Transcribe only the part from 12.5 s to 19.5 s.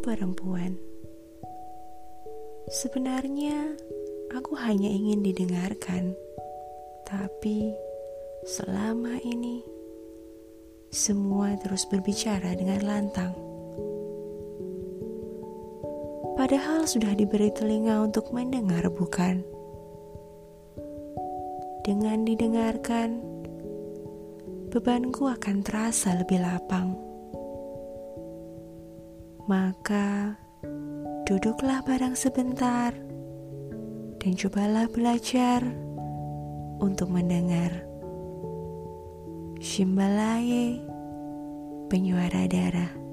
dengan lantang. Padahal sudah diberi telinga untuk mendengar, bukan?